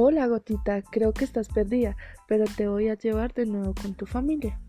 [0.00, 1.96] Hola gotita, creo que estás perdida,
[2.28, 4.60] pero te voy a llevar de nuevo con tu familia.